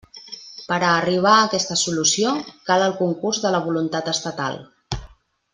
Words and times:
Per 0.69 0.77
a 0.77 0.87
arribar 1.01 1.33
a 1.33 1.43
aquesta 1.49 1.77
solució, 1.83 2.33
cal 2.71 2.87
el 2.89 2.97
concurs 3.05 3.43
de 3.47 3.55
la 3.57 3.63
voluntat 3.71 4.13
estatal. 4.19 4.63